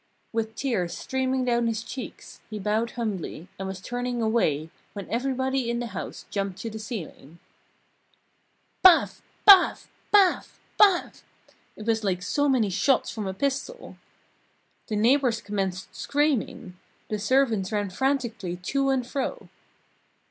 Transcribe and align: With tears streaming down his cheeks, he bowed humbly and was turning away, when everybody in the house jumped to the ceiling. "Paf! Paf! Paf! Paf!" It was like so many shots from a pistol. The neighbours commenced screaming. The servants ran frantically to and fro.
With 0.33 0.55
tears 0.55 0.97
streaming 0.97 1.45
down 1.45 1.67
his 1.67 1.83
cheeks, 1.83 2.41
he 2.49 2.57
bowed 2.57 2.89
humbly 2.93 3.49
and 3.59 3.67
was 3.67 3.79
turning 3.79 4.19
away, 4.19 4.71
when 4.93 5.07
everybody 5.11 5.69
in 5.69 5.77
the 5.77 5.85
house 5.85 6.25
jumped 6.31 6.57
to 6.61 6.71
the 6.71 6.79
ceiling. 6.79 7.37
"Paf! 8.81 9.21
Paf! 9.47 9.91
Paf! 10.11 10.59
Paf!" 10.79 11.23
It 11.75 11.85
was 11.85 12.03
like 12.03 12.23
so 12.23 12.49
many 12.49 12.71
shots 12.71 13.11
from 13.11 13.27
a 13.27 13.33
pistol. 13.35 13.95
The 14.87 14.95
neighbours 14.95 15.39
commenced 15.39 15.93
screaming. 15.95 16.79
The 17.09 17.19
servants 17.19 17.71
ran 17.71 17.91
frantically 17.91 18.55
to 18.55 18.89
and 18.89 19.05
fro. 19.05 19.49